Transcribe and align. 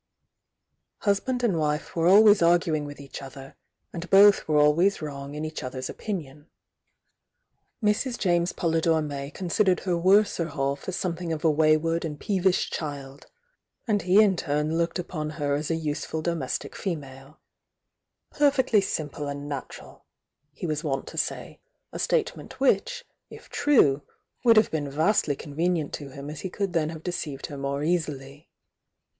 Husband 1.01 1.43
and 1.43 1.59
wife 1.59 1.95
were 1.95 2.07
always 2.07 2.41
arguing 2.41 2.85
with 2.85 2.99
each 2.99 3.21
other, 3.21 3.55
and 3.93 4.09
both 4.09 4.47
were 4.47 4.57
always 4.57 4.99
wrong 4.99 5.35
in 5.35 5.45
each 5.45 5.61
other's 5.61 5.85
THE 5.85 5.93
YOUNG 5.93 5.97
DIANA 5.97 6.19
18 6.19 6.19
opinion. 6.41 6.49
Mrs. 7.83 8.17
James 8.17 8.51
Polydore 8.51 9.03
May 9.05 9.29
considered 9.29 9.81
her 9.81 9.95
woreer 9.95 10.51
half 10.53 10.87
as 10.87 10.95
something 10.95 11.31
of 11.31 11.45
a 11.45 11.51
wayward 11.51 12.03
and 12.03 12.19
peevish 12.19 12.71
child, 12.71 13.27
and 13.87 14.01
he 14.01 14.23
m 14.23 14.35
turn 14.35 14.75
looked 14.75 14.97
upon 14.97 15.29
her 15.37 15.53
as 15.53 15.69
a 15.69 15.75
useful 15.75 16.23
domestic 16.23 16.75
female— 16.75 17.39
"perfectly 18.31 18.81
simple 18.81 19.27
and 19.27 19.47
natural," 19.47 20.07
he 20.51 20.65
waa 20.65 20.77
wont 20.83 21.05
to 21.09 21.17
say, 21.19 21.59
a 21.91 21.99
statement 21.99 22.59
which, 22.59 23.05
if 23.29 23.49
true, 23.49 24.01
would 24.43 24.57
have 24.57 24.71
been 24.71 24.89
vastly 24.89 25.35
convenient 25.35 25.93
to 25.93 26.09
him 26.09 26.27
as 26.31 26.41
he 26.41 26.49
could 26.49 26.73
then 26.73 26.89
have 26.89 27.03
deceived 27.03 27.45
her 27.45 27.55
more 27.59 27.83
easily. 27.83 28.49